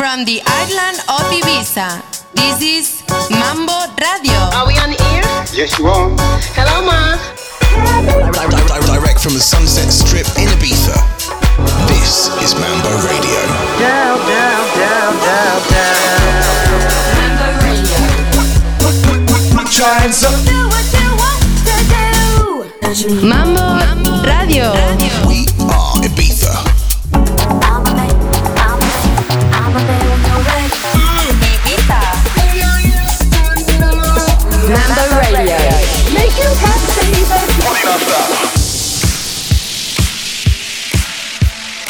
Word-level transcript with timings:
From 0.00 0.24
the 0.24 0.40
island 0.46 0.96
of 1.12 1.28
Ibiza, 1.28 2.00
this 2.32 2.62
is 2.64 3.04
Mambo 3.28 3.84
Radio. 4.00 4.32
Are 4.56 4.66
we 4.66 4.72
on 4.80 4.96
the 4.96 5.00
air? 5.12 5.20
Yes, 5.52 5.76
you 5.78 5.84
are. 5.92 6.08
Hello, 6.56 6.80
Ma. 6.88 7.20
Direct 8.88 9.20
from 9.20 9.34
the 9.34 9.44
Sunset 9.44 9.92
Strip 9.92 10.24
in 10.40 10.48
Ibiza. 10.56 10.96
This 11.84 12.32
is 12.40 12.56
Mambo 12.56 12.88
Radio. 13.04 13.44
Down, 13.76 14.16
down, 14.24 14.64
down, 14.80 15.12
down, 15.20 15.60
down. 15.68 16.16
Mambo 17.20 17.60
Radio. 17.60 18.00
Put 19.52 19.68
your 19.76 19.92
hands 20.00 20.24
up. 20.24 20.32
Mambo 23.20 24.24
Radio. 24.24 24.72
We 25.28 25.49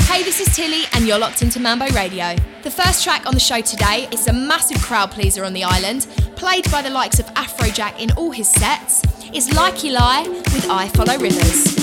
Hey, 0.07 0.23
this 0.23 0.39
is 0.39 0.55
Tilly, 0.55 0.85
and 0.93 1.05
you're 1.05 1.19
locked 1.19 1.43
into 1.43 1.59
Mambo 1.59 1.89
Radio. 1.89 2.37
The 2.63 2.71
first 2.71 3.03
track 3.03 3.27
on 3.27 3.35
the 3.35 3.41
show 3.41 3.61
today 3.61 4.07
is 4.13 4.29
a 4.29 4.33
massive 4.33 4.81
crowd 4.83 5.11
pleaser 5.11 5.45
on 5.45 5.53
the 5.53 5.65
island, 5.65 6.07
played 6.37 6.71
by 6.71 6.81
the 6.83 6.91
likes 6.91 7.19
of 7.19 7.27
Afrojack 7.35 7.99
in 7.99 8.13
all 8.13 8.31
his 8.31 8.49
sets. 8.49 9.03
It's 9.33 9.49
Lykke 9.49 9.85
Li 9.85 10.29
with 10.31 10.71
I 10.71 10.87
Follow 10.89 11.19
Rivers. 11.19 11.81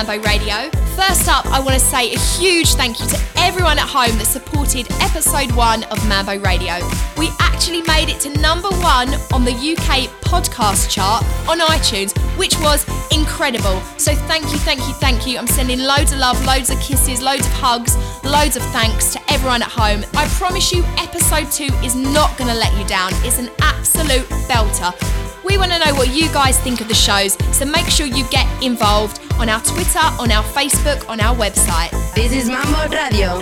Mambo 0.00 0.18
Radio. 0.24 0.70
First 0.96 1.28
up, 1.28 1.44
I 1.44 1.60
want 1.60 1.74
to 1.74 1.78
say 1.78 2.14
a 2.14 2.18
huge 2.18 2.72
thank 2.72 3.00
you 3.00 3.06
to 3.08 3.18
everyone 3.36 3.78
at 3.78 3.86
home 3.86 4.16
that 4.16 4.24
supported 4.24 4.90
episode 4.92 5.52
one 5.52 5.84
of 5.92 6.08
Mambo 6.08 6.38
Radio. 6.38 6.80
We 7.18 7.28
actually 7.38 7.82
made 7.82 8.08
it 8.08 8.18
to 8.20 8.30
number 8.40 8.70
one 8.80 9.12
on 9.30 9.44
the 9.44 9.52
UK 9.52 10.08
podcast 10.24 10.88
chart 10.88 11.22
on 11.46 11.58
iTunes, 11.60 12.16
which 12.38 12.58
was 12.60 12.86
incredible. 13.12 13.78
So 13.98 14.14
thank 14.24 14.44
you, 14.44 14.56
thank 14.56 14.80
you, 14.88 14.94
thank 14.94 15.26
you. 15.26 15.36
I'm 15.36 15.46
sending 15.46 15.80
loads 15.80 16.12
of 16.12 16.18
love, 16.18 16.42
loads 16.46 16.70
of 16.70 16.80
kisses, 16.80 17.20
loads 17.20 17.44
of 17.44 17.52
hugs, 17.52 17.94
loads 18.24 18.56
of 18.56 18.62
thanks 18.72 19.12
to 19.12 19.20
everyone 19.28 19.60
at 19.60 19.68
home. 19.68 20.02
I 20.14 20.26
promise 20.38 20.72
you, 20.72 20.82
episode 20.96 21.52
two 21.52 21.74
is 21.84 21.94
not 21.94 22.38
going 22.38 22.48
to 22.48 22.56
let 22.56 22.72
you 22.78 22.86
down. 22.86 23.10
It's 23.16 23.38
an 23.38 23.50
absolute 23.60 24.24
belter. 24.48 25.29
We 25.44 25.56
want 25.56 25.72
to 25.72 25.78
know 25.78 25.94
what 25.94 26.14
you 26.14 26.28
guys 26.32 26.58
think 26.60 26.80
of 26.80 26.88
the 26.88 26.94
shows, 26.94 27.34
so 27.56 27.64
make 27.64 27.86
sure 27.86 28.06
you 28.06 28.28
get 28.28 28.46
involved 28.62 29.20
on 29.38 29.48
our 29.48 29.60
Twitter, 29.62 29.98
on 29.98 30.30
our 30.30 30.44
Facebook, 30.44 31.08
on 31.08 31.18
our 31.18 31.34
website. 31.34 31.90
This 32.14 32.32
is 32.32 32.48
Mambo 32.48 32.94
Radio. 32.94 33.40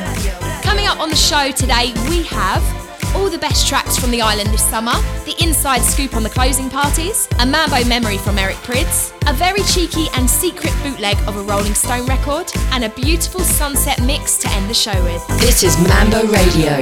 Coming 0.63 0.87
up 0.87 1.01
on 1.01 1.11
the 1.11 1.17
show 1.17 1.51
today, 1.51 1.93
we 2.09 2.23
have 2.25 2.63
all 3.15 3.29
the 3.29 3.39
best 3.39 3.69
tracks 3.69 3.99
from 3.99 4.11
the 4.11 4.23
island 4.23 4.49
this 4.49 4.65
summer, 4.65 4.95
the 5.27 5.35
inside 5.43 5.83
scoop 5.83 6.17
on 6.17 6.23
the 6.23 6.31
closing 6.31 6.71
parties, 6.71 7.29
a 7.41 7.45
Mambo 7.47 7.85
memory 7.87 8.17
from 8.17 8.39
Eric 8.39 8.57
Prydz, 8.65 9.13
a 9.29 9.35
very 9.35 9.63
cheeky 9.65 10.07
and 10.15 10.29
secret 10.29 10.73
bootleg 10.83 11.19
of 11.29 11.37
a 11.37 11.43
Rolling 11.43 11.75
Stone 11.75 12.07
record, 12.07 12.51
and 12.73 12.85
a 12.85 12.89
beautiful 12.91 13.41
sunset 13.41 14.03
mix 14.03 14.39
to 14.39 14.49
end 14.53 14.71
the 14.71 14.75
show 14.75 14.97
with. 15.05 15.27
This 15.41 15.63
is 15.63 15.77
Mambo 15.87 16.27
Radio. 16.33 16.81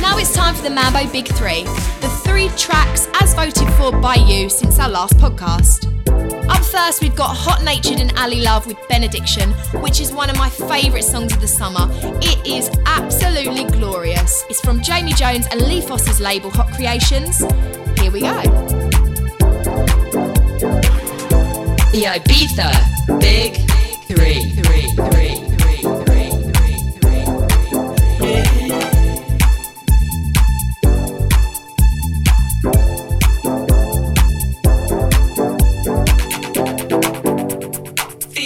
Now 0.00 0.14
now 0.14 0.20
it's 0.20 0.32
time 0.32 0.54
for 0.54 0.62
the 0.62 0.70
Mambo 0.70 1.10
Big 1.10 1.26
Three, 1.26 1.64
the 1.64 2.20
three 2.22 2.48
tracks 2.50 3.08
as 3.20 3.34
voted 3.34 3.68
for 3.74 3.90
by 3.90 4.14
you 4.14 4.48
since 4.48 4.78
our 4.78 4.88
last 4.88 5.16
podcast. 5.16 5.90
Up 6.48 6.64
first, 6.64 7.02
we've 7.02 7.16
got 7.16 7.34
Hot 7.34 7.62
Natured 7.62 8.00
and 8.00 8.12
Ali 8.18 8.40
Love 8.40 8.66
with 8.66 8.76
Benediction, 8.88 9.50
which 9.82 10.00
is 10.00 10.12
one 10.12 10.30
of 10.30 10.36
my 10.36 10.48
favourite 10.48 11.04
songs 11.04 11.32
of 11.32 11.40
the 11.40 11.48
summer. 11.48 11.88
It 12.22 12.46
is 12.46 12.70
absolutely 12.86 13.64
glorious. 13.64 14.44
It's 14.48 14.60
from 14.60 14.82
Jamie 14.82 15.12
Jones 15.14 15.46
and 15.50 15.60
Lee 15.62 15.80
Foss's 15.80 16.20
label 16.20 16.50
Hot 16.50 16.72
Creations. 16.72 17.38
Here 18.00 18.10
we 18.10 18.20
go. 18.20 18.42
The 21.92 22.04
Ibiza 22.04 23.20
Big 23.20 23.64
Three. 24.06 24.50
Three. 24.50 24.90
Three. 24.92 25.34
Three. 25.56 25.90
Three. 26.04 26.30
Three. 27.00 27.24
Three. 28.18 28.63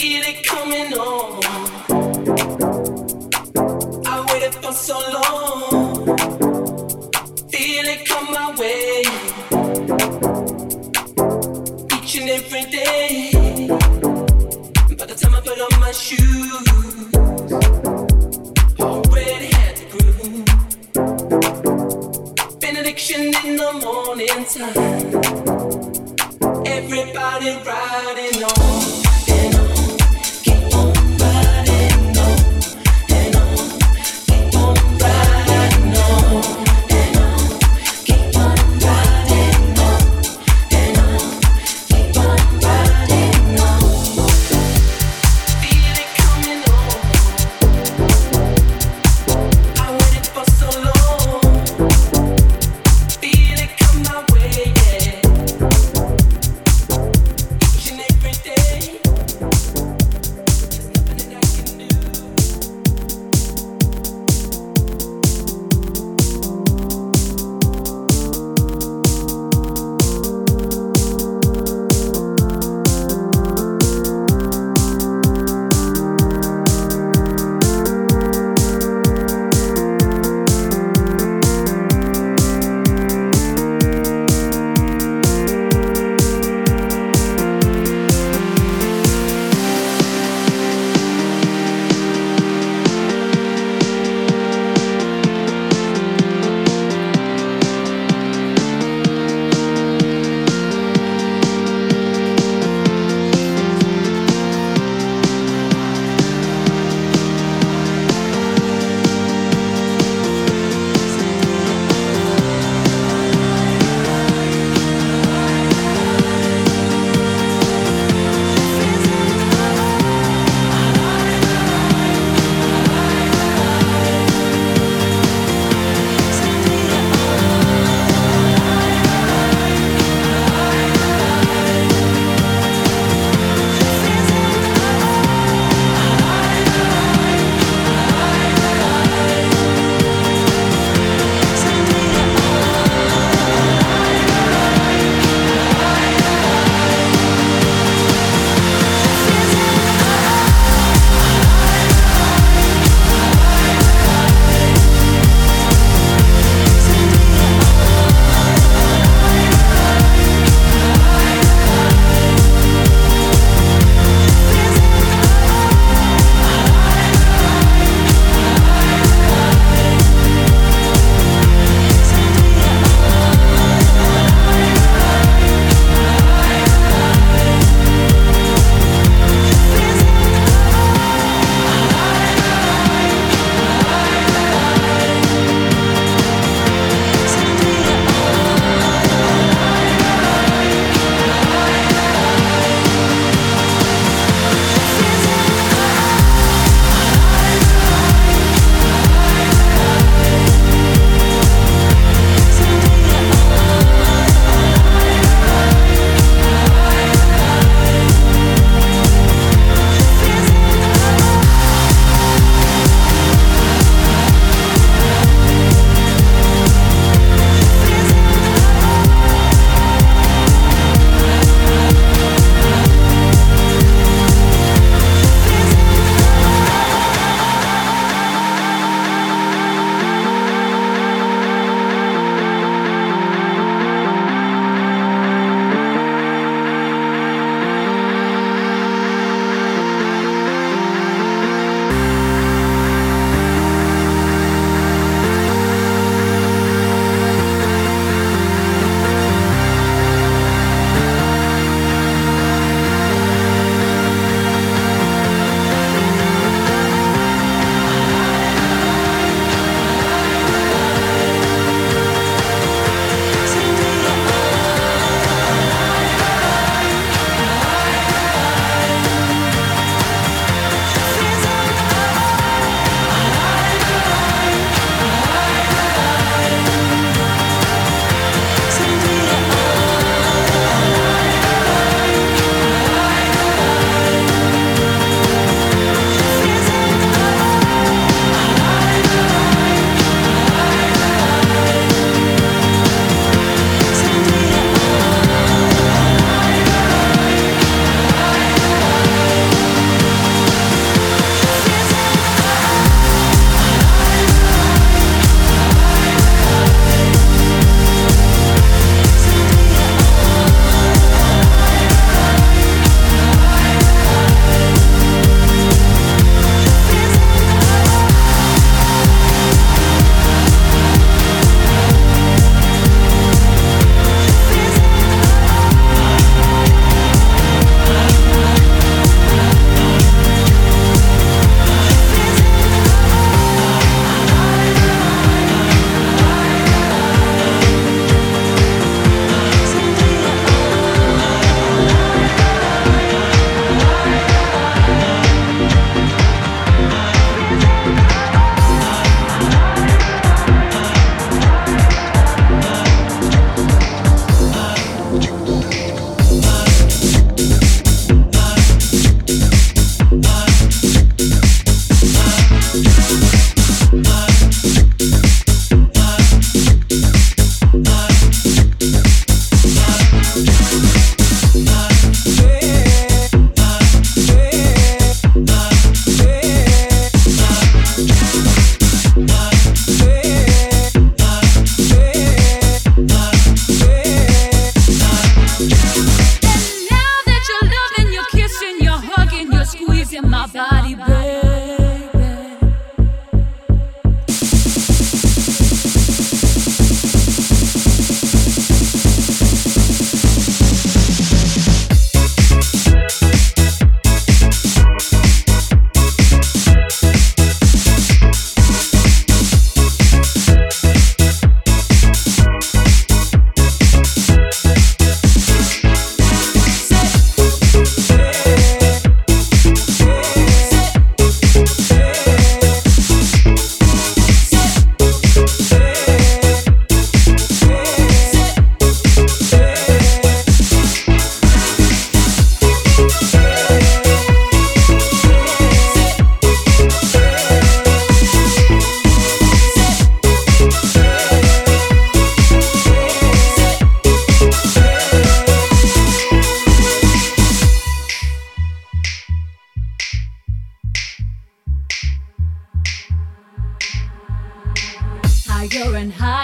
Feel 0.08 0.24
it 0.24 0.42
coming 0.42 0.94
on. 0.94 1.44
I 4.06 4.24
waited 4.32 4.54
for 4.54 4.72
so 4.72 4.98
long. 5.16 6.16
Feel 7.50 7.86
it 7.94 8.06
come 8.06 8.32
my 8.32 8.54
way. 8.56 9.02
Each 11.94 12.14
and 12.20 12.30
every 12.30 12.64
day. 12.70 13.30
By 14.96 15.04
the 15.04 15.14
time 15.14 15.34
I 15.34 15.40
put 15.42 15.60
on 15.60 15.78
my 15.78 15.92
shoes, 15.92 16.68
already 18.80 19.48
had 19.58 19.76
the 19.76 19.84
groove. 19.92 20.48
Benediction 22.60 23.20
in 23.44 23.56
the 23.58 23.72
morning 23.84 24.44
time. 24.56 24.74
Everybody 26.64 27.50
riding 27.62 28.42
on. 28.44 28.97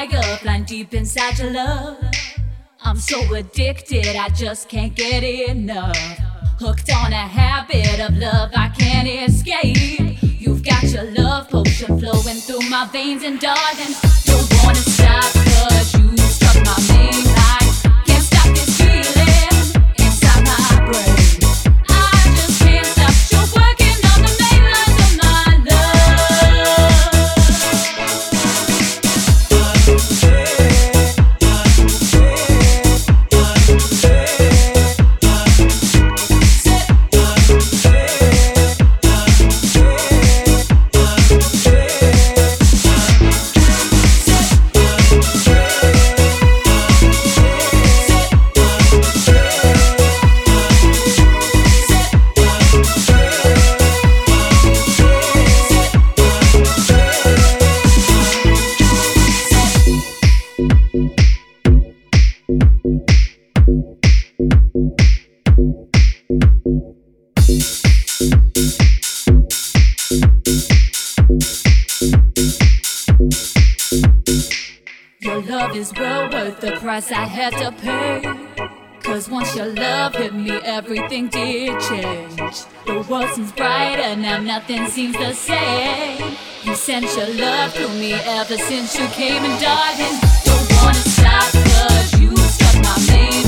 Fire 0.09 0.37
flying 0.39 0.65
deep 0.65 0.93
inside 0.93 1.39
your 1.39 1.53
love. 1.53 1.97
I'm 2.83 2.97
so 2.97 3.35
addicted, 3.35 4.17
I 4.17 4.29
just 4.31 4.69
can't 4.69 4.95
get 4.95 5.23
enough. 5.23 5.97
Hooked 6.59 6.93
on 6.93 7.13
a 7.13 7.27
habit 7.41 8.01
of 8.01 8.17
love 8.17 8.51
I 8.57 8.69
can't 8.71 9.09
escape. 9.09 10.19
You've 10.23 10.65
got 10.65 10.83
your 10.85 11.05
love 11.13 11.49
potion 11.49 11.99
flowing 11.99 12.41
through 12.47 12.69
my 12.69 12.89
veins, 12.93 13.23
and 13.23 13.39
darling, 13.39 13.95
don't 14.25 14.53
wanna 14.65 14.75
stop, 14.77 15.33
cause 15.33 15.95
you 15.95 16.17
struck 16.19 16.65
my 16.65 17.24
price 77.05 77.19
I 77.19 77.25
had 77.25 77.53
to 77.59 77.73
pay. 77.73 78.23
Cause 79.03 79.29
once 79.29 79.55
your 79.55 79.67
love 79.67 80.15
hit 80.15 80.35
me, 80.35 80.51
everything 80.51 81.29
did 81.29 81.79
change. 81.81 82.65
The 82.87 83.07
world 83.09 83.31
seems 83.31 83.53
brighter 83.53 84.17
now, 84.17 84.41
nothing 84.41 84.87
seems 84.87 85.17
the 85.17 85.33
same. 85.33 86.37
You 86.63 86.75
sent 86.75 87.05
your 87.17 87.29
love 87.35 87.75
to 87.75 87.89
me 88.01 88.13
ever 88.13 88.57
since 88.57 88.99
you 88.99 89.07
came, 89.09 89.45
and 89.45 89.61
darling, 89.61 90.19
don't 90.45 90.73
wanna 90.81 90.95
stop, 90.95 91.53
cause 91.53 92.21
you 92.21 92.35
struck 92.37 92.83
my 92.83 93.07
main 93.09 93.44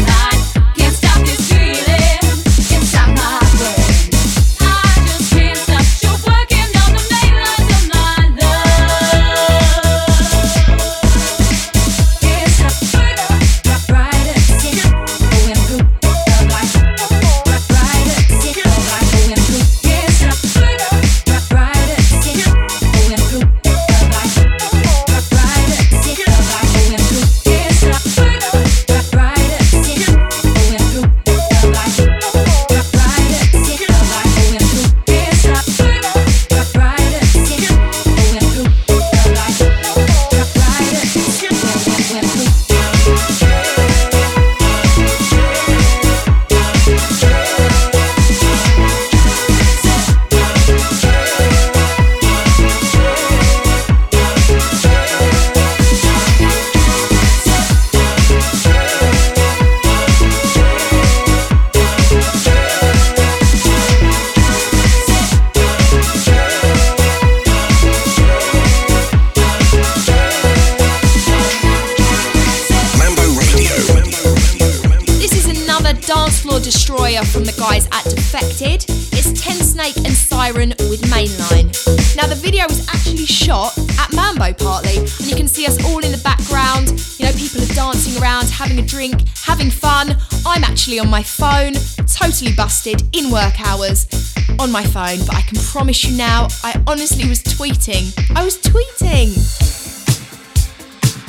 my 94.76 94.84
phone, 94.84 95.24
but 95.24 95.34
I 95.34 95.40
can 95.40 95.56
promise 95.72 96.04
you 96.04 96.14
now, 96.18 96.48
I 96.62 96.78
honestly 96.86 97.26
was 97.26 97.42
tweeting. 97.42 98.12
I 98.36 98.44
was 98.44 98.58
tweeting. 98.58 99.28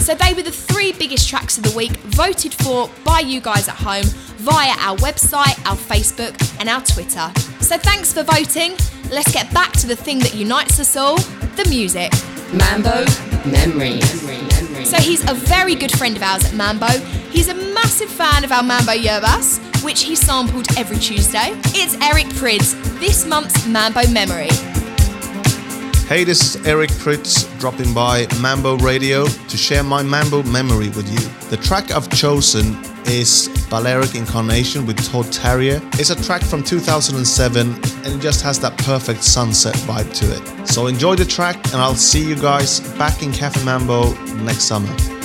So 0.02 0.16
they 0.16 0.34
were 0.34 0.42
the 0.42 0.52
three 0.52 0.92
biggest 0.92 1.30
tracks 1.30 1.58
of 1.58 1.64
the 1.64 1.74
week, 1.74 1.94
voted 2.22 2.54
for 2.54 2.90
by 3.06 3.20
you 3.20 3.40
guys 3.40 3.70
at 3.70 3.76
home 3.76 4.04
via 4.36 4.72
our 4.80 4.98
website, 4.98 5.58
our 5.66 5.78
Facebook, 5.78 6.36
and 6.60 6.68
our 6.68 6.82
Twitter. 6.82 7.32
So 7.62 7.78
thanks 7.78 8.12
for 8.12 8.24
voting. 8.24 8.72
Let's 9.12 9.32
get 9.32 9.54
back 9.54 9.72
to 9.74 9.88
the 9.88 9.96
thing 9.96 10.20
that 10.20 10.36
unites 10.36 10.78
us 10.82 10.98
all 10.98 11.16
the 11.16 11.66
music. 11.70 12.12
Mambo 12.52 13.06
Memories. 13.50 14.28
So 14.90 14.98
he's 14.98 15.24
a 15.30 15.34
very 15.34 15.76
good 15.76 15.98
friend 15.98 16.18
of 16.18 16.24
ours 16.24 16.44
at 16.44 16.54
Mambo. 16.54 16.88
He's 17.32 17.48
a 17.48 17.54
massive 17.54 18.10
fan 18.10 18.44
of 18.44 18.52
our 18.52 18.64
Mambo 18.64 18.92
Yerbas, 18.92 19.84
which 19.86 20.04
he 20.04 20.16
sampled 20.16 20.68
every 20.78 20.98
Tuesday. 20.98 21.52
It's 21.76 21.96
Eric 22.02 22.28
Prydz, 22.28 22.74
this 23.00 23.26
month's 23.26 23.68
Mambo 23.68 24.08
Memory. 24.10 24.50
Hey, 26.08 26.24
this 26.24 26.56
is 26.56 26.66
Eric 26.66 26.90
Prydz 26.92 27.46
dropping 27.60 27.94
by 27.94 28.26
Mambo 28.40 28.78
Radio 28.78 29.26
to 29.26 29.58
share 29.58 29.84
my 29.84 30.02
Mambo 30.02 30.42
memory 30.44 30.90
with 30.90 31.08
you. 31.12 31.50
The 31.50 31.58
track 31.58 31.92
I've 31.92 32.10
chosen 32.10 32.78
is 33.06 33.50
Balearic 33.70 34.16
Incarnation 34.16 34.86
with 34.86 34.98
Todd 35.12 35.26
Terje. 35.26 35.82
It's 36.00 36.10
a 36.10 36.24
track 36.24 36.42
from 36.42 36.64
2007 36.64 37.68
and 37.68 38.08
it 38.08 38.20
just 38.20 38.42
has 38.42 38.60
that 38.62 38.78
perfect 38.80 39.24
sunset 39.24 39.76
vibe 39.76 40.12
to 40.16 40.26
it. 40.32 40.68
So 40.68 40.88
enjoy 40.88 41.16
the 41.16 41.26
track 41.26 41.58
and 41.68 41.76
I'll 41.76 41.96
see 41.96 42.26
you 42.28 42.36
guys 42.36 42.80
back 42.98 43.22
in 43.22 43.32
Cafe 43.32 43.64
Mambo 43.64 44.14
next 44.44 44.64
summer. 44.64 45.17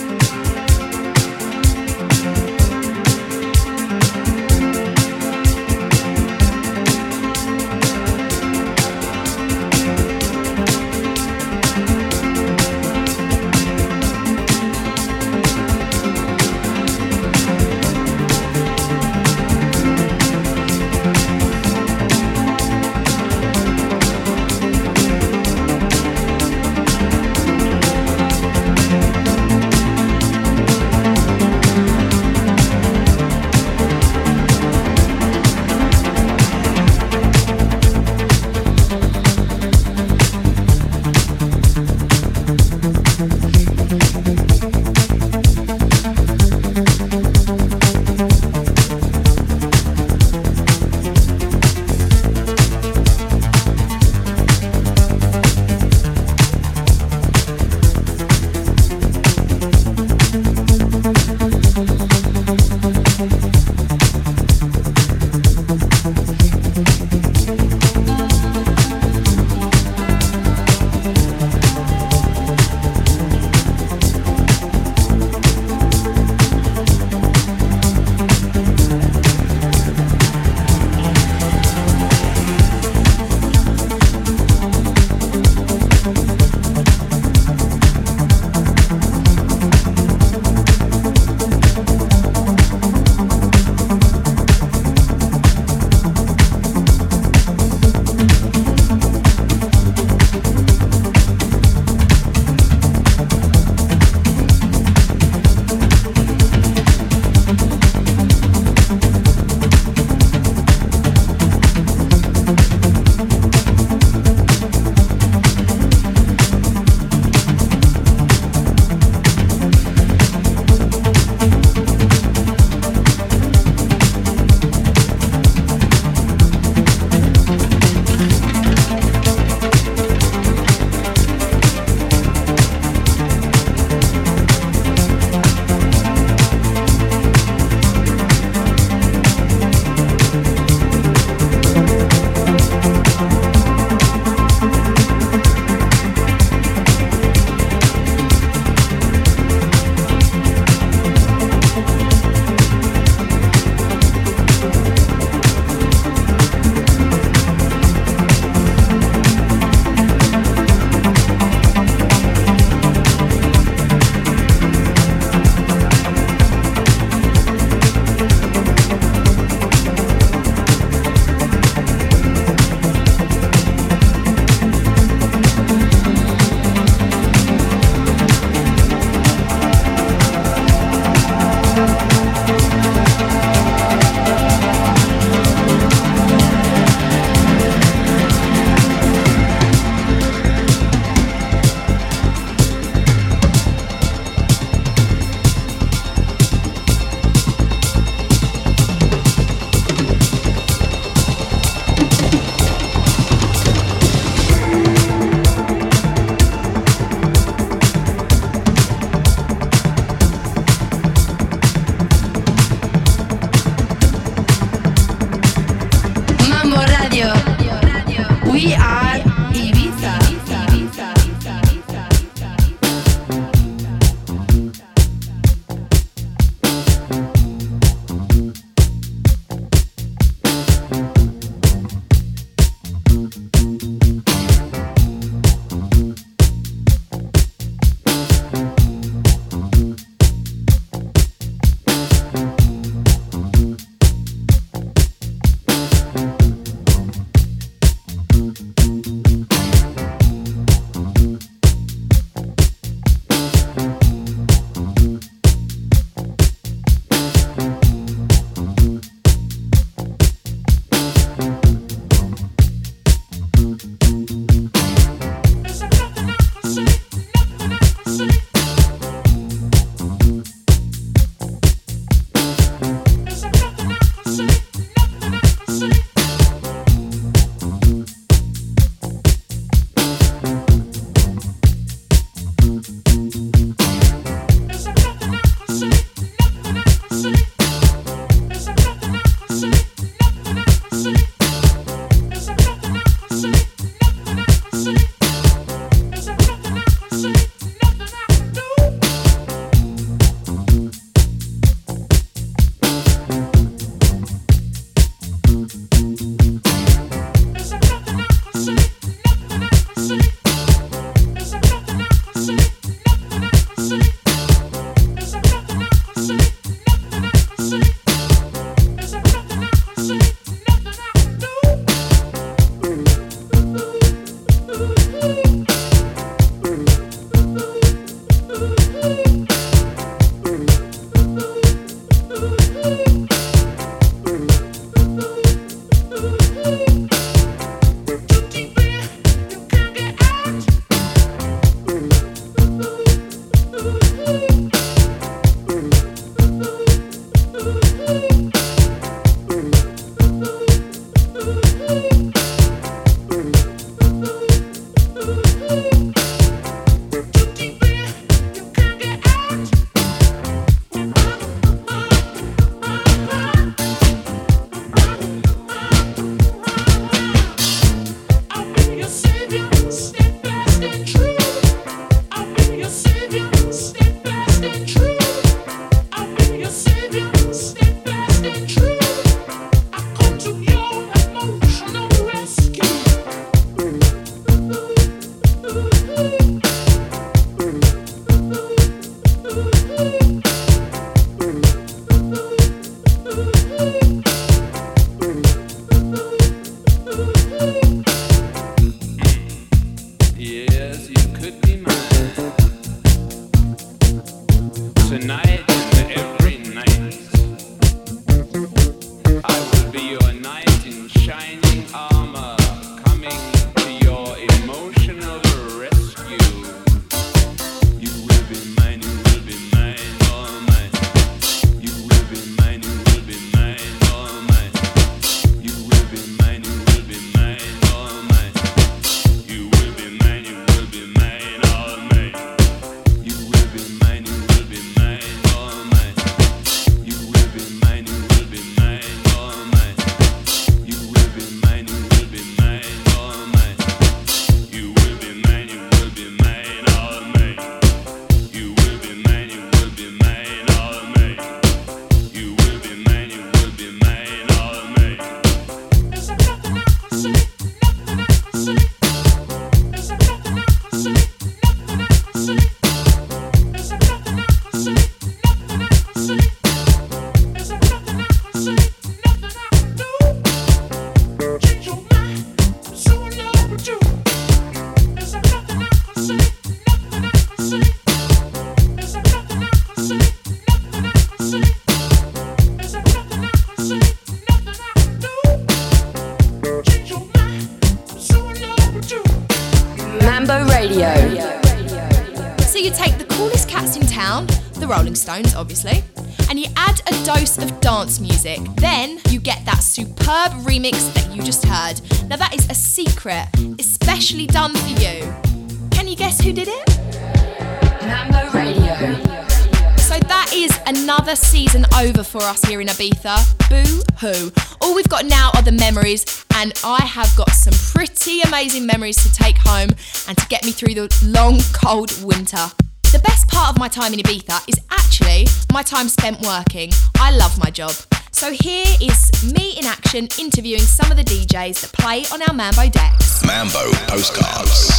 Another 511.32 511.46
season 511.46 511.86
over 511.96 512.22
for 512.22 512.42
us 512.42 512.62
here 512.62 512.82
in 512.82 512.88
Ibiza. 512.88 513.36
Boo 513.70 514.02
hoo. 514.18 514.52
All 514.82 514.94
we've 514.94 515.08
got 515.08 515.24
now 515.24 515.50
are 515.54 515.62
the 515.62 515.72
memories, 515.72 516.44
and 516.56 516.74
I 516.84 517.02
have 517.06 517.34
got 517.36 517.50
some 517.52 517.72
pretty 517.94 518.42
amazing 518.42 518.84
memories 518.84 519.16
to 519.22 519.32
take 519.32 519.56
home 519.56 519.88
and 520.28 520.36
to 520.36 520.46
get 520.48 520.62
me 520.62 520.72
through 520.72 520.92
the 520.92 521.08
long, 521.24 521.58
cold 521.72 522.12
winter. 522.22 522.66
The 523.12 523.20
best 523.24 523.48
part 523.48 523.70
of 523.70 523.78
my 523.78 523.88
time 523.88 524.12
in 524.12 524.18
Ibiza 524.18 524.68
is 524.68 524.78
actually 524.90 525.46
my 525.72 525.82
time 525.82 526.10
spent 526.10 526.42
working. 526.42 526.90
I 527.16 527.34
love 527.34 527.58
my 527.58 527.70
job. 527.70 527.94
So 528.32 528.50
here 528.50 528.84
is 529.00 529.54
me 529.54 529.78
in 529.78 529.86
action 529.86 530.28
interviewing 530.38 530.82
some 530.82 531.10
of 531.10 531.16
the 531.16 531.24
DJs 531.24 531.80
that 531.80 531.92
play 531.92 532.24
on 532.30 532.42
our 532.42 532.52
Mambo 532.52 532.90
decks. 532.90 533.42
Mambo 533.46 533.90
postcards. 534.06 534.92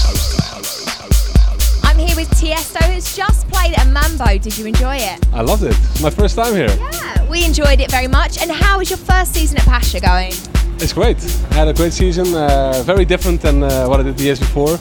I'm 1.94 2.00
here 2.00 2.16
with 2.16 2.30
Tiesto, 2.32 2.82
who's 2.92 3.16
just 3.16 3.48
played 3.50 3.76
at 3.76 3.88
Mambo. 3.88 4.40
Did 4.40 4.58
you 4.58 4.66
enjoy 4.66 4.96
it? 4.96 5.24
I 5.32 5.42
loved 5.42 5.62
it. 5.62 5.78
It's 5.78 6.02
my 6.02 6.10
first 6.10 6.36
time 6.36 6.56
here. 6.56 6.76
Yeah, 6.92 7.30
we 7.30 7.46
enjoyed 7.46 7.80
it 7.80 7.92
very 7.92 8.08
much. 8.08 8.42
And 8.42 8.50
how 8.50 8.80
was 8.80 8.90
your 8.90 8.98
first 8.98 9.36
season 9.36 9.60
at 9.60 9.66
Pacha 9.66 10.00
going? 10.00 10.34
It's 10.82 10.92
great. 10.92 11.18
I 11.52 11.54
had 11.54 11.68
a 11.68 11.74
great 11.74 11.94
season. 11.94 12.34
Uh, 12.34 12.82
very 12.84 13.06
different 13.06 13.42
than 13.42 13.62
uh, 13.62 13.86
what 13.86 14.00
I 14.00 14.04
did 14.04 14.18
the 14.18 14.24
years 14.24 14.40
before. 14.40 14.80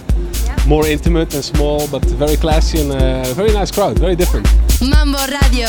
More 0.67 0.87
intimate 0.87 1.35
and 1.35 1.45
small, 1.45 1.87
but 1.89 2.03
very 2.03 2.37
classy 2.37 2.81
and 2.81 2.93
a 2.93 3.35
very 3.35 3.53
nice 3.53 3.71
crowd. 3.71 3.99
Very 3.99 4.17
different. 4.17 4.49
Mambo 4.81 5.19
Radio. 5.27 5.69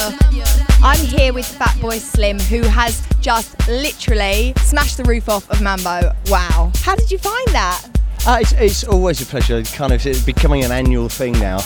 I'm 0.81 1.05
here 1.05 1.33
with 1.33 1.45
Fatboy 1.59 1.99
Slim, 1.99 2.39
who 2.39 2.61
has 2.61 3.05
just 3.19 3.67
literally 3.67 4.53
smashed 4.59 4.95
the 4.95 5.03
roof 5.03 5.27
off 5.27 5.49
of 5.49 5.61
Mambo. 5.61 6.13
Wow. 6.27 6.71
How 6.83 6.95
did 6.95 7.11
you 7.11 7.17
find 7.17 7.47
that? 7.49 7.92
Uh, 8.25 8.37
it's, 8.39 8.53
it's 8.53 8.83
always 8.85 9.21
a 9.21 9.25
pleasure. 9.25 9.61
Kind 9.63 9.91
of 9.91 10.05
it's 10.05 10.23
becoming 10.23 10.63
an 10.63 10.71
annual 10.71 11.09
thing 11.09 11.33
now. 11.33 11.57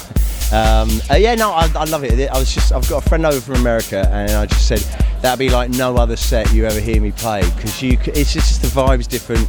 Um, 0.52 0.90
uh, 1.12 1.16
yeah, 1.16 1.36
no, 1.36 1.52
I, 1.52 1.70
I 1.76 1.84
love 1.84 2.04
it. 2.04 2.30
I 2.30 2.40
was 2.40 2.52
just 2.52 2.72
I've 2.72 2.88
got 2.90 3.06
a 3.06 3.10
friend 3.10 3.28
over 3.28 3.40
from 3.40 3.56
America, 3.56 4.10
and 4.12 4.32
I 4.32 4.48
just 4.48 4.68
said 4.68 4.80
that'd 5.22 5.38
be 5.38 5.50
like 5.50 5.70
no 5.70 5.98
other 5.98 6.16
set 6.16 6.52
you 6.52 6.66
ever 6.66 6.80
hear 6.80 7.00
me 7.00 7.12
play 7.12 7.48
because 7.56 7.82
you 7.84 8.00
it's 8.06 8.34
just 8.34 8.64
the 8.64 8.68
vibe's 8.70 9.06
different. 9.06 9.48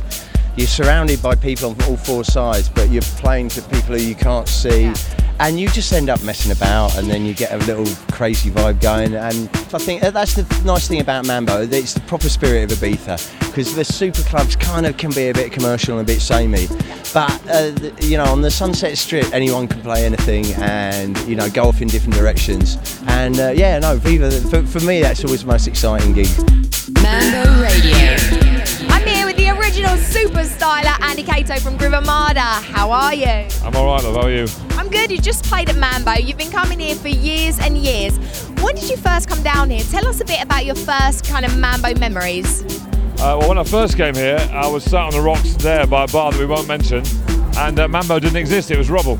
You're 0.57 0.67
surrounded 0.67 1.23
by 1.23 1.35
people 1.35 1.71
on 1.71 1.83
all 1.85 1.97
four 1.97 2.25
sides, 2.25 2.69
but 2.69 2.91
you're 2.91 3.01
playing 3.01 3.49
to 3.51 3.63
people 3.63 3.97
who 3.97 4.03
you 4.03 4.15
can't 4.15 4.49
see. 4.49 4.93
And 5.41 5.59
you 5.59 5.69
just 5.69 5.93
end 5.93 6.11
up 6.11 6.23
messing 6.25 6.51
about, 6.51 6.97
and 6.97 7.09
then 7.09 7.25
you 7.25 7.33
get 7.33 7.53
a 7.53 7.59
little 7.59 7.87
crazy 8.13 8.51
vibe 8.51 8.81
going. 8.81 9.15
And 9.15 9.49
I 9.73 9.79
think 9.79 10.03
uh, 10.03 10.11
that's 10.11 10.35
the 10.35 10.63
nice 10.65 10.89
thing 10.89 11.01
about 11.01 11.27
Mambo. 11.27 11.63
It's 11.63 11.95
the 11.95 12.01
proper 12.01 12.29
spirit 12.29 12.73
of 12.73 12.79
Ibiza, 12.79 13.47
because 13.47 13.75
the 13.75 13.85
super 13.85 14.23
clubs 14.23 14.57
kind 14.57 14.85
of 14.85 14.97
can 14.97 15.13
be 15.13 15.29
a 15.29 15.35
bit 15.35 15.53
commercial 15.53 15.99
and 15.99 16.09
a 16.09 16.13
bit 16.13 16.21
samey. 16.21 16.67
But 17.15 17.41
uh, 17.49 17.73
you 18.01 18.17
know, 18.17 18.25
on 18.25 18.43
the 18.43 18.51
Sunset 18.51 18.99
Strip, 18.99 19.33
anyone 19.33 19.69
can 19.69 19.81
play 19.81 20.05
anything, 20.05 20.47
and 20.55 21.17
you 21.21 21.37
know, 21.37 21.49
go 21.49 21.69
off 21.69 21.81
in 21.81 21.89
different 21.89 22.15
directions. 22.15 23.01
And 23.07 23.39
uh, 23.39 23.53
yeah, 23.55 23.79
no, 23.79 23.97
Viva. 23.97 24.31
For, 24.31 24.63
for 24.67 24.81
me, 24.81 25.01
that's 25.01 25.25
always 25.25 25.43
the 25.43 25.47
most 25.49 25.69
exciting 25.69 26.15
gig. 26.15 26.29
Mambo 27.01 27.63
Radio. 27.63 28.48
Original 29.69 29.99
super 29.99 30.45
styler, 30.45 30.99
Andy 31.03 31.23
Cato 31.23 31.57
from 31.57 31.77
Groove 31.77 31.93
Armada. 31.93 32.41
How 32.41 32.91
are 32.91 33.13
you? 33.13 33.27
I'm 33.27 33.77
alright, 33.77 34.03
love. 34.03 34.15
How 34.15 34.23
are 34.23 34.31
you? 34.31 34.47
I'm 34.71 34.89
good. 34.89 35.11
You 35.11 35.19
just 35.21 35.45
played 35.45 35.69
at 35.69 35.77
Mambo. 35.77 36.13
You've 36.13 36.39
been 36.39 36.51
coming 36.51 36.81
here 36.81 36.95
for 36.95 37.09
years 37.09 37.59
and 37.59 37.77
years. 37.77 38.17
When 38.63 38.77
did 38.77 38.89
you 38.89 38.97
first 38.97 39.29
come 39.29 39.43
down 39.43 39.69
here? 39.69 39.85
Tell 39.91 40.09
us 40.09 40.23
a 40.23 40.25
bit 40.25 40.43
about 40.43 40.65
your 40.65 40.75
first 40.75 41.27
kind 41.27 41.45
of 41.45 41.55
Mambo 41.59 41.95
memories. 41.97 42.63
Uh, 43.21 43.37
well, 43.39 43.51
when 43.51 43.59
I 43.59 43.65
first 43.65 43.99
came 43.99 44.15
here, 44.15 44.39
I 44.53 44.67
was 44.69 44.85
sat 44.85 45.03
on 45.03 45.11
the 45.11 45.21
rocks 45.21 45.53
there 45.57 45.87
by 45.87 46.05
a 46.05 46.09
bar 46.09 46.33
that 46.33 46.41
we 46.41 46.47
won't 46.47 46.67
mention, 46.67 47.05
and 47.59 47.79
uh, 47.79 47.89
Mambo 47.89 48.19
didn't 48.19 48.39
exist, 48.39 48.71
it 48.71 48.79
was 48.79 48.89
rubble. 48.89 49.19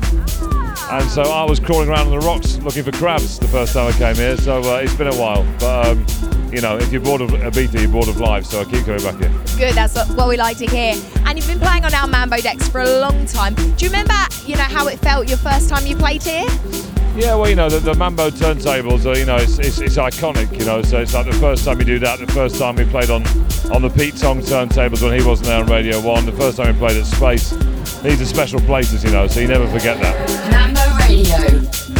And 0.91 1.07
so 1.11 1.21
I 1.21 1.43
was 1.43 1.59
crawling 1.59 1.87
around 1.87 2.07
on 2.07 2.19
the 2.19 2.25
rocks 2.25 2.57
looking 2.57 2.83
for 2.83 2.91
crabs 2.91 3.37
the 3.37 3.47
first 3.47 3.73
time 3.73 3.87
I 3.87 3.91
came 3.95 4.15
here, 4.15 4.35
so 4.37 4.59
uh, 4.63 4.77
it's 4.77 4.95
been 4.95 5.05
a 5.07 5.15
while. 5.15 5.45
But, 5.59 5.87
um, 5.87 6.51
you 6.51 6.61
know, 6.61 6.77
if 6.77 6.91
you're 6.91 7.01
bored 7.01 7.21
of 7.21 7.29
Ibiza, 7.29 7.79
you're 7.79 7.91
bored 7.91 8.07
of 8.07 8.19
life, 8.19 8.45
so 8.45 8.61
I 8.61 8.63
keep 8.65 8.85
coming 8.85 9.03
back 9.03 9.19
here. 9.19 9.31
Good, 9.55 9.75
that's 9.75 9.93
what, 9.93 10.09
what 10.17 10.27
we 10.27 10.35
like 10.35 10.57
to 10.57 10.65
hear. 10.65 10.95
And 11.25 11.37
you've 11.37 11.47
been 11.47 11.59
playing 11.59 11.85
on 11.85 11.93
our 11.93 12.07
Mambo 12.07 12.37
decks 12.37 12.67
for 12.67 12.81
a 12.81 12.99
long 13.01 13.27
time. 13.27 13.53
Do 13.53 13.85
you 13.85 13.91
remember, 13.91 14.15
you 14.47 14.55
know, 14.55 14.63
how 14.63 14.87
it 14.87 14.97
felt 14.97 15.29
your 15.29 15.37
first 15.37 15.69
time 15.69 15.85
you 15.85 15.95
played 15.95 16.23
here? 16.23 16.47
Yeah, 17.15 17.35
well, 17.35 17.49
you 17.49 17.55
know, 17.55 17.69
the, 17.69 17.79
the 17.79 17.93
Mambo 17.93 18.31
turntables 18.31 19.05
are, 19.05 19.15
you 19.15 19.25
know, 19.25 19.35
it's, 19.35 19.59
it's, 19.59 19.79
it's 19.79 19.97
iconic, 19.97 20.57
you 20.57 20.65
know, 20.65 20.81
so 20.81 21.01
it's 21.01 21.13
like 21.13 21.27
the 21.27 21.33
first 21.33 21.65
time 21.65 21.77
you 21.79 21.85
do 21.85 21.99
that, 21.99 22.17
the 22.17 22.27
first 22.27 22.57
time 22.57 22.77
we 22.77 22.85
played 22.85 23.11
on, 23.11 23.21
on 23.71 23.83
the 23.83 23.91
Pete 23.95 24.17
Tong 24.17 24.39
turntables 24.39 25.03
when 25.03 25.19
he 25.19 25.23
wasn't 25.23 25.49
there 25.49 25.59
on 25.59 25.67
Radio 25.67 26.01
1, 26.01 26.25
the 26.25 26.31
first 26.31 26.57
time 26.57 26.73
we 26.73 26.79
played 26.79 26.97
at 26.97 27.05
Space. 27.05 27.51
These 28.01 28.21
are 28.21 28.25
special 28.25 28.59
places, 28.61 29.03
you 29.03 29.11
know, 29.11 29.27
so 29.27 29.39
you 29.39 29.47
never 29.47 29.67
forget 29.67 29.99
that. 30.01 30.78
Radio. 31.09 31.98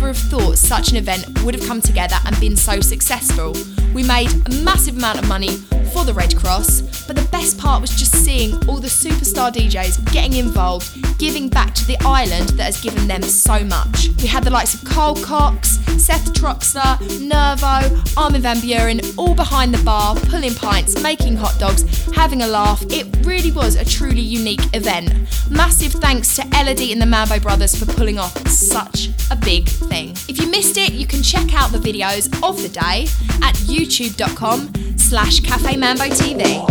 Never 0.00 0.14
have 0.14 0.30
thought 0.30 0.56
such 0.56 0.92
an 0.92 0.96
event 0.96 1.44
would 1.44 1.54
have 1.54 1.68
come 1.68 1.82
together 1.82 2.16
and 2.24 2.40
been 2.40 2.56
so 2.56 2.80
successful. 2.80 3.54
We 3.92 4.02
made 4.02 4.30
a 4.46 4.62
massive 4.64 4.96
amount 4.96 5.18
of 5.18 5.28
money 5.28 5.58
for 5.92 6.06
the 6.06 6.14
Red 6.14 6.34
Cross, 6.38 7.04
but 7.06 7.16
the 7.16 7.28
best 7.30 7.58
part 7.58 7.82
was 7.82 7.90
just 7.90 8.14
seeing 8.14 8.54
all 8.66 8.78
the 8.78 8.88
superstar 8.88 9.52
DJs 9.52 10.10
getting 10.10 10.38
involved, 10.38 10.88
giving 11.18 11.50
back 11.50 11.74
to 11.74 11.86
the 11.86 11.98
island 12.00 12.48
that 12.50 12.64
has 12.64 12.80
given 12.80 13.06
them 13.08 13.20
so 13.20 13.62
much. 13.62 14.08
We 14.22 14.26
had 14.26 14.42
the 14.42 14.48
likes 14.48 14.72
of 14.72 14.88
Carl 14.88 15.16
Cox, 15.16 15.78
Seth 15.98 16.32
Troxler, 16.32 16.98
Nervo, 17.20 18.02
Armin 18.16 18.40
van 18.40 18.56
Buuren, 18.56 19.02
all 19.18 19.34
behind 19.34 19.74
the 19.74 19.84
bar, 19.84 20.16
pulling 20.16 20.54
pints, 20.54 21.02
making 21.02 21.36
hot 21.36 21.58
dogs, 21.58 21.84
having 22.12 22.40
a 22.40 22.46
laugh. 22.46 22.82
It 22.88 23.06
really 23.26 23.52
was 23.52 23.59
truly 23.90 24.20
unique 24.20 24.64
event. 24.72 25.10
Massive 25.50 25.92
thanks 25.92 26.36
to 26.36 26.42
Elodie 26.54 26.92
and 26.92 27.02
the 27.02 27.06
Mambo 27.06 27.40
Brothers 27.40 27.74
for 27.76 27.86
pulling 27.92 28.18
off 28.18 28.36
such 28.46 29.10
a 29.30 29.36
big 29.36 29.68
thing. 29.68 30.10
If 30.28 30.40
you 30.40 30.48
missed 30.48 30.78
it, 30.78 30.92
you 30.92 31.06
can 31.06 31.22
check 31.22 31.52
out 31.54 31.72
the 31.72 31.78
videos 31.78 32.26
of 32.48 32.62
the 32.62 32.68
day 32.68 33.08
at 33.42 33.54
youtube.com 33.66 34.96
slash 34.96 35.40
Cafe 35.40 35.76
Mambo 35.76 36.04
TV. 36.04 36.64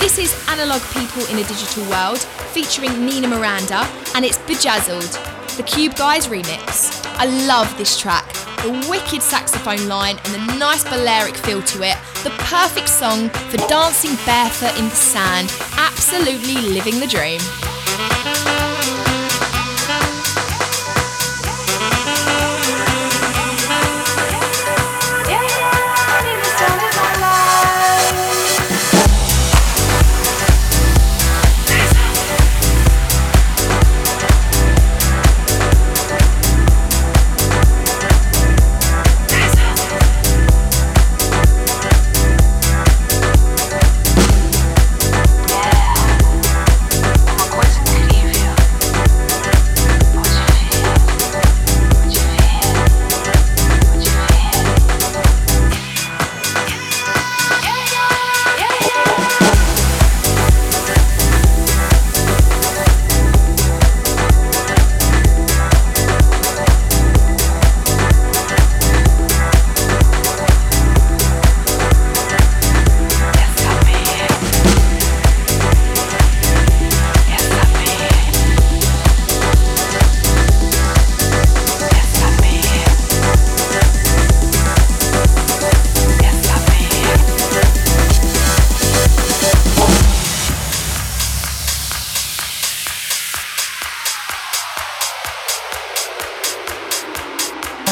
This 0.00 0.18
is 0.18 0.48
Analog 0.50 0.82
People 0.92 1.24
in 1.32 1.38
a 1.38 1.48
Digital 1.48 1.88
World 1.88 2.18
featuring 2.52 3.06
Nina 3.06 3.26
Miranda 3.26 3.88
and 4.14 4.22
it's 4.24 4.38
Bedazzled, 4.38 5.18
the 5.56 5.62
Cube 5.62 5.94
Guys 5.96 6.26
remix. 6.26 7.04
I 7.16 7.24
love 7.46 7.74
this 7.78 7.98
track. 7.98 8.30
The 8.62 8.86
wicked 8.90 9.22
saxophone 9.22 9.88
line 9.88 10.18
and 10.24 10.34
the 10.34 10.56
nice 10.58 10.84
Balearic 10.84 11.36
feel 11.36 11.62
to 11.62 11.82
it. 11.82 11.96
The 12.24 12.30
perfect 12.38 12.88
song 12.88 13.28
for 13.28 13.58
dancing 13.68 14.16
barefoot 14.24 14.78
in 14.78 14.88
the 14.88 14.94
sand. 14.94 15.52
Absolutely 15.76 16.56
living 16.72 16.98
the 16.98 17.06
dream. 17.06 17.40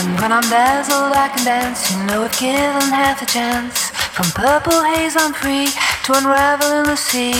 And 0.02 0.18
when 0.20 0.32
I'm 0.32 0.42
dazzled, 0.50 1.14
I 1.14 1.28
can 1.28 1.44
dance. 1.44 1.90
You 1.92 2.02
know, 2.06 2.24
I've 2.24 2.38
given 2.38 2.90
half 2.90 3.22
a 3.22 3.26
chance. 3.26 3.90
From 4.16 4.26
purple 4.34 4.82
haze, 4.82 5.14
I'm 5.16 5.32
free 5.32 5.70
to 6.04 6.18
unravel 6.18 6.72
in 6.80 6.84
the 6.90 6.96
sea. 6.96 7.38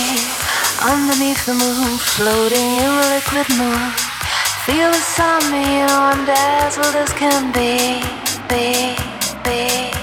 Underneath 0.79 1.44
the 1.44 1.55
moon, 1.55 1.98
floating 1.98 2.70
in 2.79 2.90
the 2.98 3.07
liquid 3.18 3.48
moon. 3.59 3.83
Feel 4.62 4.90
this 4.94 5.18
on 5.18 5.42
me, 5.51 5.59
you 5.59 5.87
know, 5.90 6.11
I'm 6.14 6.25
dazzled 6.25 6.94
as 6.94 7.12
can. 7.12 7.51
Be, 7.51 7.98
be, 8.46 8.94
be, 9.42 10.02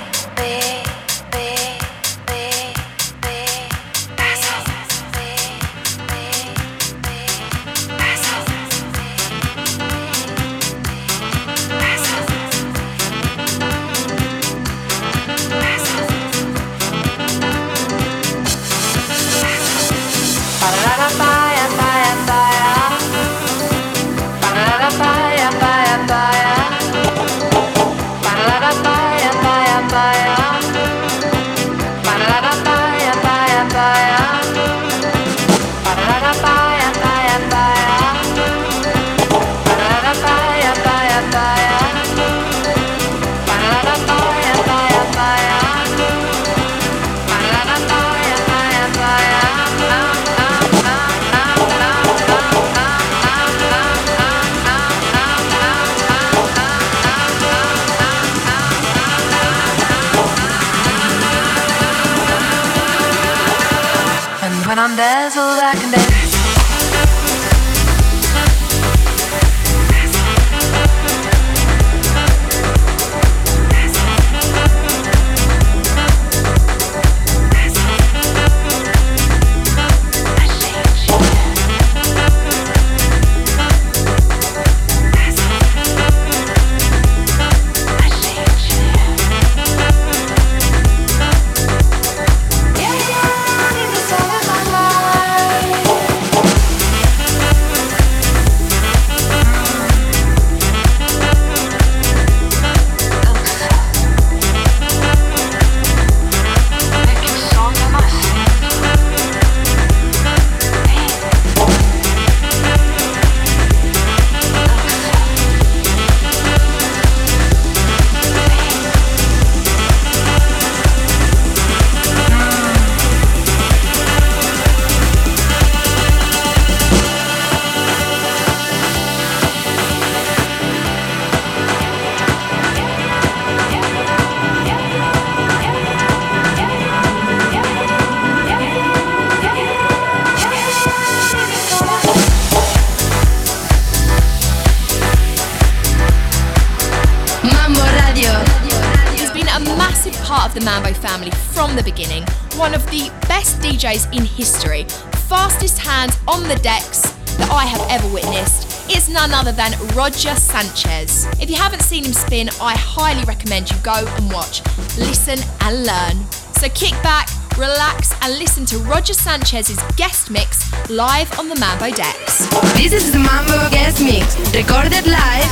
Roger 160.00 160.33
Sanchez. 160.35 161.27
If 161.41 161.50
you 161.50 161.58
haven't 161.58 161.81
seen 161.81 162.06
him 162.06 162.13
spin, 162.13 162.47
I 162.62 162.73
highly 162.77 163.25
recommend 163.25 163.69
you 163.69 163.75
go 163.83 164.08
and 164.15 164.31
watch, 164.31 164.62
listen, 164.97 165.37
and 165.60 165.85
learn. 165.85 166.15
So 166.54 166.69
kick 166.69 166.93
back, 167.04 167.27
relax, 167.58 168.13
and 168.21 168.39
listen 168.39 168.65
to 168.67 168.77
Roger 168.77 169.13
Sanchez's 169.13 169.77
guest 169.97 170.31
mix 170.31 170.71
live 170.89 171.37
on 171.37 171.50
the 171.50 171.56
Mambo 171.60 171.91
decks. 171.91 172.47
This 172.79 172.93
is 172.93 173.12
the 173.12 173.19
Mambo 173.19 173.69
Guest 173.71 174.02
Mix, 174.02 174.39
recorded 174.56 175.06
live 175.06 175.52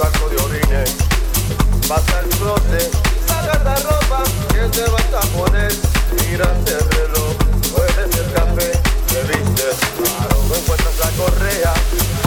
saco 0.00 0.30
de 0.30 0.36
orines, 0.36 0.96
vas 1.86 2.08
al 2.16 2.26
closet 2.40 2.88
y 2.88 3.28
sacas 3.28 3.62
la 3.64 3.76
ropa 3.76 4.22
que 4.48 4.64
te 4.72 4.84
vas 4.88 5.12
a 5.12 5.20
poner, 5.36 5.72
miras 6.16 6.56
el 6.72 6.84
reloj, 6.96 7.36
hueles 7.76 8.16
el 8.16 8.32
café, 8.32 8.72
te 9.08 9.20
vistes, 9.28 9.76
claro, 10.00 10.36
no 10.48 10.54
encuentras 10.54 10.96
la 11.04 11.10
correa, 11.20 11.74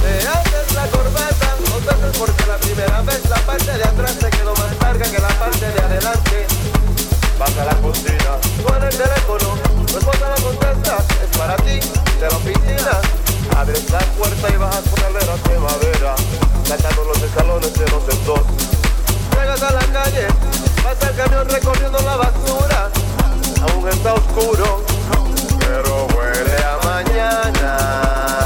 te 0.03 0.13
haces 0.27 0.75
la 0.75 0.85
corbata, 0.85 1.55
no 1.65 1.75
te 1.81 1.89
haces 1.89 2.17
porque 2.19 2.45
la 2.45 2.57
primera 2.57 3.01
vez 3.01 3.27
la 3.27 3.37
parte 3.37 3.71
de 3.71 3.83
atrás 3.83 4.19
te 4.19 4.29
quedó 4.29 4.53
más 4.53 4.71
larga 4.79 5.05
que 5.09 5.19
la 5.19 5.33
parte 5.39 5.65
de 5.65 5.79
adelante. 5.81 6.45
Vas 7.39 7.57
a 7.57 7.65
la 7.65 7.75
cocina, 7.81 8.37
suena 8.61 8.87
el 8.87 8.95
teléfono, 8.95 9.57
tu 9.87 9.97
esposa 9.97 10.29
no 10.29 10.43
contesta, 10.45 10.97
es 11.23 11.37
para 11.39 11.55
ti, 11.55 11.79
de 12.19 12.29
la 12.29 12.37
oficina. 12.37 13.01
Abres 13.57 13.89
la 13.89 13.99
puerta 13.99 14.47
y 14.53 14.57
bajas 14.57 14.83
por 14.89 14.99
escaleras 14.99 15.43
de 15.43 15.59
madera, 15.59 16.15
sacando 16.65 17.03
los 17.05 17.21
escalones 17.21 17.73
de 17.73 17.85
dos 17.85 18.03
en 18.09 18.25
dos. 18.25 18.41
Llegas 19.31 19.61
a 19.61 19.71
la 19.71 19.85
calle, 19.91 20.27
pasa 20.83 21.09
el 21.09 21.15
camión 21.15 21.49
recorriendo 21.49 21.99
la 21.99 22.15
basura, 22.17 22.89
aún 23.61 23.87
está 23.89 24.13
oscuro, 24.13 24.83
pero 25.59 26.07
huele 26.15 26.63
a 26.63 26.77
El 27.01 28.42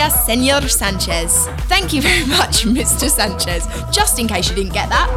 gracias, 0.00 0.24
Senor 0.24 0.68
Sanchez. 0.68 1.46
Thank 1.68 1.92
you 1.92 2.00
very 2.00 2.24
much, 2.38 2.64
Mr. 2.64 3.08
Sanchez, 3.08 3.66
just 3.92 4.18
in 4.18 4.26
case 4.26 4.48
you 4.48 4.56
didn't 4.56 4.72
get 4.72 4.88
that. 4.88 5.08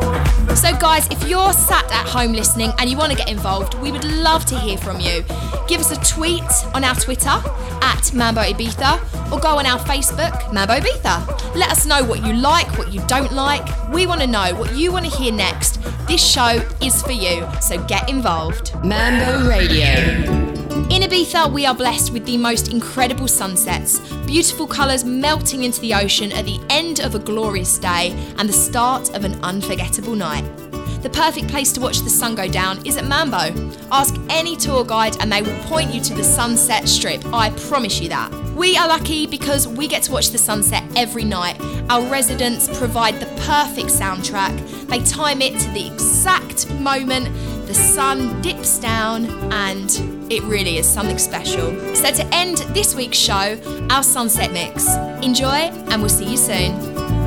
So, 0.57 0.75
guys, 0.77 1.07
if 1.09 1.27
you're 1.27 1.53
sat 1.53 1.85
at 1.85 2.05
home 2.07 2.33
listening 2.33 2.71
and 2.77 2.89
you 2.89 2.97
want 2.97 3.11
to 3.11 3.17
get 3.17 3.29
involved, 3.29 3.75
we 3.75 3.91
would 3.91 4.03
love 4.03 4.45
to 4.45 4.59
hear 4.59 4.77
from 4.77 4.99
you. 4.99 5.23
Give 5.67 5.79
us 5.79 5.91
a 5.91 6.13
tweet 6.13 6.43
on 6.73 6.83
our 6.83 6.95
Twitter 6.95 7.29
at 7.81 8.13
Mambo 8.13 8.41
Ibiza 8.41 9.31
or 9.31 9.39
go 9.39 9.57
on 9.57 9.65
our 9.65 9.79
Facebook, 9.79 10.51
Mambo 10.51 10.73
Ibiza. 10.73 11.55
Let 11.55 11.71
us 11.71 11.85
know 11.85 12.03
what 12.03 12.25
you 12.25 12.33
like, 12.33 12.77
what 12.77 12.91
you 12.91 13.01
don't 13.07 13.31
like. 13.31 13.65
We 13.89 14.05
want 14.05 14.19
to 14.21 14.27
know 14.27 14.53
what 14.55 14.75
you 14.75 14.91
want 14.91 15.05
to 15.05 15.11
hear 15.11 15.31
next. 15.31 15.79
This 16.07 16.25
show 16.25 16.61
is 16.81 17.01
for 17.01 17.13
you, 17.13 17.47
so 17.61 17.81
get 17.85 18.09
involved. 18.09 18.73
Mambo 18.83 19.47
Radio. 19.47 20.43
In 20.89 21.01
Ibiza, 21.01 21.51
we 21.51 21.65
are 21.65 21.73
blessed 21.73 22.11
with 22.13 22.25
the 22.25 22.37
most 22.37 22.71
incredible 22.71 23.27
sunsets, 23.27 23.99
beautiful 24.33 24.65
colours 24.65 25.05
melting 25.05 25.63
into 25.63 25.79
the 25.79 25.93
ocean 25.93 26.31
at 26.31 26.43
the 26.43 26.59
end 26.71 26.99
of 27.01 27.13
a 27.13 27.19
glorious 27.19 27.77
day 27.77 28.09
and 28.39 28.49
the 28.49 28.53
start 28.53 29.15
of 29.15 29.23
an 29.23 29.35
unforgettable 29.43 30.15
night. 30.15 30.43
The 31.03 31.11
perfect 31.11 31.49
place 31.49 31.71
to 31.73 31.79
watch 31.79 31.99
the 31.99 32.09
sun 32.09 32.33
go 32.33 32.47
down 32.47 32.83
is 32.83 32.97
at 32.97 33.05
Mambo. 33.05 33.53
Ask 33.91 34.15
any 34.31 34.55
tour 34.55 34.83
guide 34.83 35.21
and 35.21 35.31
they 35.31 35.43
will 35.43 35.55
point 35.65 35.93
you 35.93 36.01
to 36.01 36.15
the 36.15 36.23
sunset 36.23 36.89
strip. 36.89 37.23
I 37.27 37.51
promise 37.51 37.99
you 37.99 38.09
that. 38.09 38.33
We 38.55 38.75
are 38.75 38.87
lucky 38.87 39.27
because 39.27 39.67
we 39.67 39.87
get 39.87 40.01
to 40.03 40.11
watch 40.11 40.29
the 40.29 40.39
sunset 40.39 40.83
every 40.95 41.25
night. 41.25 41.61
Our 41.91 42.01
residents 42.09 42.75
provide 42.79 43.19
the 43.19 43.27
perfect 43.43 43.89
soundtrack. 43.89 44.87
They 44.87 45.03
time 45.03 45.43
it 45.43 45.59
to 45.59 45.69
the 45.73 45.85
exact 45.85 46.71
moment 46.79 47.27
the 47.73 47.79
sun 47.79 48.39
dips 48.43 48.77
down 48.77 49.25
and 49.51 50.31
it 50.31 50.43
really 50.43 50.77
is 50.77 50.87
something 50.87 51.17
special. 51.17 51.71
So 51.95 52.11
to 52.11 52.25
end 52.31 52.57
this 52.75 52.93
week's 52.93 53.17
show, 53.17 53.59
our 53.89 54.03
sunset 54.03 54.51
mix. 54.51 54.87
Enjoy 55.23 55.47
and 55.89 55.99
we'll 55.99 56.09
see 56.09 56.29
you 56.29 56.37
soon. 56.37 57.22